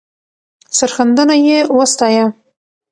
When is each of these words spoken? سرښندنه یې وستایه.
سرښندنه 0.77 1.35
یې 1.47 1.57
وستایه. 1.75 2.25